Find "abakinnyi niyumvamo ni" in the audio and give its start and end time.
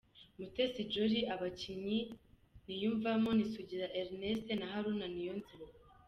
1.33-3.45